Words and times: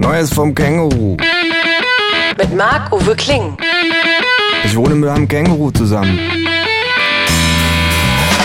Neues 0.00 0.32
vom 0.32 0.54
Känguru. 0.54 1.18
Mit 2.38 2.56
Marc-Uwe 2.56 3.14
Kling. 3.16 3.54
Ich 4.64 4.74
wohne 4.74 4.94
mit 4.94 5.10
einem 5.10 5.28
Känguru 5.28 5.70
zusammen. 5.72 6.18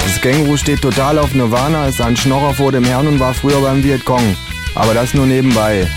Das 0.03 0.19
Känguru 0.19 0.57
steht 0.57 0.81
total 0.81 1.17
auf 1.17 1.33
Nirvana, 1.33 1.87
ist 1.87 2.01
ein 2.01 2.17
Schnorrer 2.17 2.53
vor 2.53 2.73
dem 2.73 2.83
Herrn 2.83 3.07
und 3.07 3.21
war 3.21 3.33
früher 3.33 3.61
beim 3.61 3.81
Vietcong. 3.81 4.35
Aber 4.75 4.93
das 4.93 5.13
nur 5.13 5.27
nebenbei. 5.27 5.87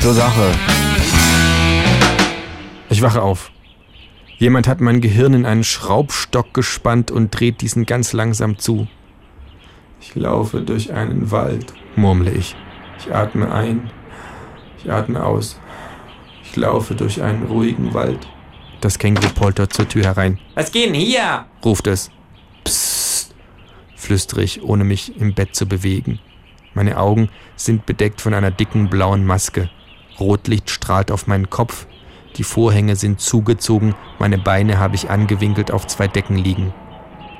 Zur 0.00 0.14
Sache. 0.14 0.52
Ich 2.88 3.02
wache 3.02 3.20
auf. 3.20 3.50
Jemand 4.38 4.68
hat 4.68 4.80
mein 4.80 5.00
Gehirn 5.00 5.34
in 5.34 5.44
einen 5.44 5.64
Schraubstock 5.64 6.54
gespannt 6.54 7.10
und 7.10 7.30
dreht 7.32 7.62
diesen 7.62 7.84
ganz 7.84 8.12
langsam 8.12 8.58
zu. 8.58 8.86
Ich 10.00 10.14
laufe 10.14 10.60
durch 10.60 10.92
einen 10.92 11.32
Wald, 11.32 11.74
murmle 11.96 12.30
ich. 12.30 12.54
Ich 13.00 13.12
atme 13.12 13.52
ein, 13.52 13.90
ich 14.82 14.90
atme 14.90 15.24
aus. 15.24 15.58
Ich 16.44 16.56
laufe 16.56 16.94
durch 16.94 17.22
einen 17.22 17.46
ruhigen 17.46 17.94
Wald. 17.94 18.26
Das 18.80 18.98
Känguru 18.98 19.28
poltert 19.30 19.72
zur 19.72 19.88
Tür 19.88 20.04
herein. 20.04 20.38
Was 20.54 20.72
geht 20.72 20.86
denn 20.86 20.94
hier? 20.94 21.44
ruft 21.64 21.86
es. 21.86 22.10
Psst, 22.64 23.34
flüstere 23.94 24.42
ich, 24.42 24.62
ohne 24.62 24.84
mich 24.84 25.20
im 25.20 25.34
Bett 25.34 25.54
zu 25.54 25.66
bewegen. 25.66 26.18
Meine 26.74 26.98
Augen 26.98 27.28
sind 27.56 27.84
bedeckt 27.84 28.20
von 28.20 28.32
einer 28.32 28.50
dicken 28.50 28.88
blauen 28.88 29.26
Maske. 29.26 29.70
Rotlicht 30.18 30.70
strahlt 30.70 31.10
auf 31.10 31.26
meinen 31.26 31.50
Kopf. 31.50 31.86
Die 32.36 32.44
Vorhänge 32.44 32.96
sind 32.96 33.20
zugezogen, 33.20 33.94
meine 34.18 34.38
Beine 34.38 34.78
habe 34.78 34.94
ich 34.94 35.10
angewinkelt 35.10 35.70
auf 35.70 35.86
zwei 35.86 36.06
Decken 36.08 36.36
liegen. 36.36 36.72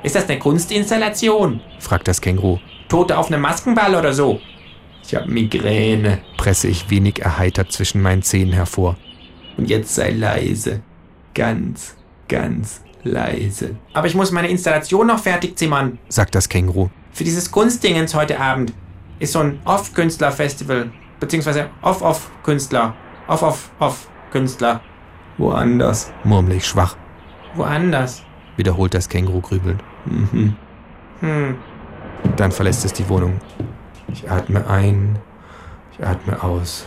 Ist 0.03 0.15
das 0.15 0.27
eine 0.29 0.39
Kunstinstallation? 0.39 1.61
fragt 1.79 2.07
das 2.07 2.21
Känguru. 2.21 2.59
Tote 2.89 3.17
auf 3.17 3.27
einem 3.27 3.41
Maskenball 3.41 3.95
oder 3.95 4.13
so? 4.13 4.41
Ich 5.03 5.15
habe 5.15 5.29
Migräne, 5.29 6.19
presse 6.37 6.67
ich 6.67 6.89
wenig 6.89 7.21
erheitert 7.21 7.71
zwischen 7.71 8.01
meinen 8.01 8.21
Zähnen 8.21 8.53
hervor. 8.53 8.95
Und 9.57 9.69
jetzt 9.69 9.93
sei 9.95 10.11
leise. 10.11 10.81
Ganz, 11.33 11.95
ganz 12.27 12.81
leise, 13.03 13.75
Aber 13.93 14.05
ich 14.07 14.13
muss 14.15 14.31
meine 14.31 14.47
Installation 14.49 15.07
noch 15.07 15.19
fertig 15.19 15.57
zimmern. 15.57 15.97
sagt 16.07 16.35
das 16.35 16.47
Känguru. 16.49 16.89
Für 17.11 17.23
dieses 17.23 17.49
Kunstdingens 17.51 18.13
heute 18.13 18.39
Abend 18.39 18.73
ist 19.19 19.33
so 19.33 19.39
ein 19.39 19.59
Off-Künstler-Festival. 19.65 20.91
Beziehungsweise 21.19 21.69
Off-Off-Künstler. 21.81 22.93
Off-Off-Off-Künstler. 23.27 24.81
Woanders, 25.37 26.11
murmle 26.23 26.55
ich 26.55 26.65
schwach, 26.67 26.95
Woanders. 27.55 28.21
wiederholt 28.57 28.93
das 28.93 29.09
Känguru 29.09 29.41
grübelnd. 29.41 29.81
Mhm. 30.05 30.55
Hm. 31.21 31.55
Dann 32.35 32.51
verlässt 32.51 32.85
es 32.85 32.93
die 32.93 33.07
Wohnung. 33.09 33.39
Ich 34.13 34.29
atme 34.29 34.67
ein, 34.67 35.17
ich 35.93 36.05
atme 36.05 36.41
aus, 36.43 36.85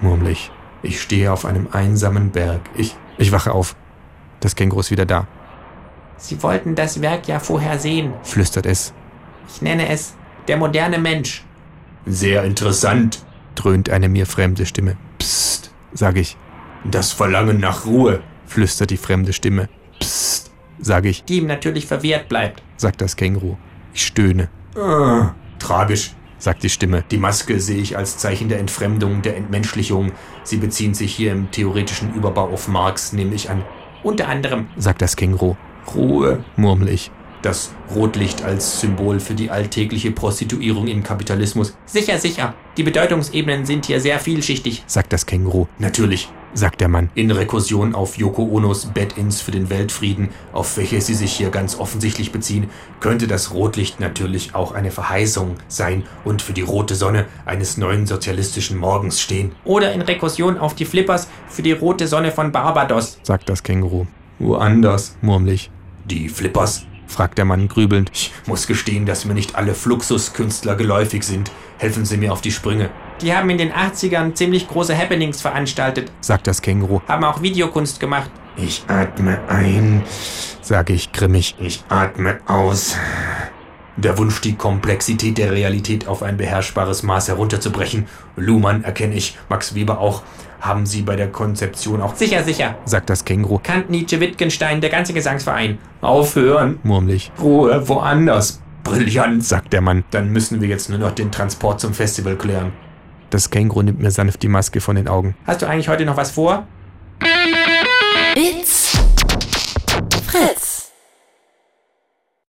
murmle 0.00 0.30
ich. 0.30 0.50
Ich 0.82 1.00
stehe 1.00 1.32
auf 1.32 1.44
einem 1.44 1.68
einsamen 1.72 2.30
Berg. 2.30 2.60
Ich, 2.74 2.96
ich 3.18 3.32
wache 3.32 3.52
auf. 3.52 3.76
Das 4.40 4.56
Känguru 4.56 4.80
ist 4.80 4.90
wieder 4.90 5.04
da, 5.06 5.26
Sie 6.16 6.42
wollten 6.42 6.74
das 6.74 7.00
Werk 7.00 7.28
ja 7.28 7.38
vorher 7.40 7.78
sehen. 7.78 8.12
flüstert 8.22 8.66
es. 8.66 8.92
Ich 9.48 9.62
nenne 9.62 9.88
es 9.88 10.14
der 10.48 10.58
moderne 10.58 10.98
Mensch. 10.98 11.44
Sehr 12.06 12.44
interessant, 12.44 13.24
dröhnt 13.54 13.88
eine 13.90 14.08
mir 14.10 14.26
fremde 14.26 14.66
Stimme. 14.66 14.96
Psst, 15.18 15.70
sage 15.92 16.20
ich. 16.20 16.36
Das 16.84 17.12
Verlangen 17.12 17.58
nach 17.60 17.84
Ruhe, 17.86 18.20
flüstert 18.46 18.90
die 18.90 18.96
fremde 18.98 19.32
Stimme. 19.32 19.68
Psst, 19.98 20.50
sage 20.78 21.08
ich, 21.10 21.24
Die 21.24 21.38
ihm 21.38 21.46
natürlich 21.46 21.86
verwehrt 21.86 22.28
bleibt. 22.28 22.62
sagt 22.76 23.00
das 23.00 23.16
Känguru. 23.16 23.56
Ich 23.94 24.06
stöhne. 24.06 24.48
Ah, 24.76 25.30
tragisch, 25.58 26.14
sagt 26.40 26.62
die 26.64 26.68
Stimme. 26.70 27.04
Die 27.10 27.18
Maske 27.18 27.60
sehe 27.60 27.80
ich 27.80 27.96
als 27.96 28.18
Zeichen 28.18 28.48
der 28.48 28.58
Entfremdung, 28.58 29.22
der 29.22 29.36
Entmenschlichung. 29.36 30.10
Sie 30.42 30.56
beziehen 30.56 30.94
sich 30.94 31.14
hier 31.14 31.30
im 31.32 31.50
theoretischen 31.52 32.12
Überbau 32.14 32.48
auf 32.48 32.66
Marx, 32.66 33.12
nehme 33.12 33.34
ich 33.34 33.48
an, 33.50 33.62
Unter 34.02 34.28
anderem. 34.28 34.66
sagt 34.76 35.02
das 35.02 35.14
Känguru. 35.14 35.54
Ruhe, 35.94 36.42
murmel 36.56 36.88
ich. 36.88 37.10
Das 37.42 37.72
Rotlicht 37.94 38.42
als 38.42 38.80
Symbol 38.80 39.18
für 39.20 39.34
die 39.34 39.50
alltägliche 39.50 40.10
Prostituierung 40.10 40.88
im 40.88 41.02
Kapitalismus, 41.02 41.74
Sicher, 41.86 42.18
sicher. 42.18 42.54
Die 42.80 42.84
Bedeutungsebenen 42.84 43.66
sind 43.66 43.84
hier 43.84 44.00
sehr 44.00 44.18
vielschichtig. 44.18 44.84
sagt 44.86 45.12
das 45.12 45.26
Känguru. 45.26 45.66
Natürlich, 45.78 46.30
sagt 46.54 46.80
der 46.80 46.88
Mann. 46.88 47.10
In 47.14 47.30
Rekursion 47.30 47.94
auf 47.94 48.16
Yoko 48.16 48.42
Onos 48.44 48.86
Bed-Ins 48.86 49.42
für 49.42 49.50
den 49.50 49.68
Weltfrieden, 49.68 50.30
auf 50.54 50.78
welche 50.78 50.98
sie 51.02 51.12
sich 51.12 51.30
hier 51.34 51.50
ganz 51.50 51.78
offensichtlich 51.78 52.32
beziehen, 52.32 52.70
könnte 53.00 53.26
das 53.26 53.52
Rotlicht 53.52 54.00
natürlich 54.00 54.54
auch 54.54 54.72
eine 54.72 54.90
Verheißung 54.90 55.56
sein 55.68 56.04
und 56.24 56.40
für 56.40 56.54
die 56.54 56.62
rote 56.62 56.94
Sonne 56.94 57.26
eines 57.44 57.76
neuen 57.76 58.06
sozialistischen 58.06 58.78
Morgens 58.78 59.20
stehen, 59.20 59.52
Oder 59.64 59.92
in 59.92 60.00
Rekursion 60.00 60.56
auf 60.56 60.74
die 60.74 60.86
Flippers 60.86 61.28
für 61.48 61.60
die 61.60 61.72
rote 61.72 62.08
Sonne 62.08 62.32
von 62.32 62.50
Barbados. 62.50 63.18
sagt 63.24 63.50
das 63.50 63.62
Känguru. 63.62 64.06
Woanders, 64.38 65.18
murmel 65.20 65.52
ich. 65.52 65.70
Die 66.06 66.30
Flippers? 66.30 66.86
fragt 67.06 67.38
der 67.38 67.44
Mann 67.44 67.68
grübelnd. 67.68 68.10
Ich 68.14 68.32
muss 68.50 68.66
gestehen, 68.66 69.06
dass 69.06 69.24
mir 69.24 69.34
nicht 69.34 69.54
alle 69.54 69.74
Fluxuskünstler 69.74 70.74
geläufig 70.74 71.22
sind. 71.22 71.52
Helfen 71.78 72.04
Sie 72.04 72.16
mir 72.16 72.32
auf 72.32 72.40
die 72.40 72.50
Sprünge, 72.50 72.90
Die 73.22 73.32
haben 73.32 73.48
in 73.48 73.58
den 73.58 73.72
80ern 73.72 74.34
ziemlich 74.34 74.66
große 74.66 74.96
Happenings 74.96 75.40
veranstaltet. 75.40 76.10
sagt 76.20 76.46
das 76.48 76.60
Känguru. 76.60 77.00
Haben 77.06 77.22
auch 77.24 77.42
Videokunst 77.42 78.00
gemacht. 78.00 78.30
Ich 78.56 78.82
atme 78.88 79.38
ein, 79.48 80.02
sage 80.62 80.92
ich 80.94 81.12
grimmig. 81.12 81.54
Ich 81.60 81.84
atme 81.88 82.40
aus. 82.46 82.96
Der 83.96 84.16
Wunsch, 84.18 84.40
die 84.40 84.54
Komplexität 84.54 85.36
der 85.38 85.52
Realität 85.52 86.06
auf 86.08 86.22
ein 86.22 86.36
beherrschbares 86.36 87.02
Maß 87.02 87.28
herunterzubrechen. 87.28 88.06
Luhmann 88.36 88.84
erkenne 88.84 89.14
ich, 89.14 89.36
Max 89.48 89.74
Weber 89.74 89.98
auch, 89.98 90.22
haben 90.60 90.86
sie 90.86 91.02
bei 91.02 91.16
der 91.16 91.28
Konzeption 91.28 92.00
auch, 92.00 92.14
Sicher, 92.14 92.42
sicher. 92.44 92.76
sagt 92.84 93.10
das 93.10 93.24
Känguru. 93.24 93.60
Kant, 93.62 93.90
Nietzsche, 93.90 94.20
Wittgenstein, 94.20 94.80
der 94.80 94.90
ganze 94.90 95.12
Gesangsverein. 95.12 95.78
Aufhören, 96.00 96.78
murmel 96.82 97.14
ich. 97.14 97.32
Ruhe, 97.40 97.88
woanders. 97.88 98.60
Brillant, 98.84 99.44
sagt 99.44 99.72
der 99.72 99.82
Mann. 99.82 100.04
Dann 100.10 100.30
müssen 100.30 100.60
wir 100.62 100.68
jetzt 100.68 100.88
nur 100.88 100.98
noch 100.98 101.12
den 101.12 101.30
Transport 101.30 101.80
zum 101.80 101.92
Festival 101.92 102.36
klären. 102.36 102.72
Das 103.28 103.50
Känguru 103.50 103.82
nimmt 103.82 104.00
mir 104.00 104.10
sanft 104.10 104.42
die 104.42 104.48
Maske 104.48 104.80
von 104.80 104.96
den 104.96 105.06
Augen. 105.08 105.34
Hast 105.46 105.62
du 105.62 105.66
eigentlich 105.68 105.88
heute 105.88 106.04
noch 106.06 106.16
was 106.16 106.30
vor? 106.30 106.66
It's 108.36 108.79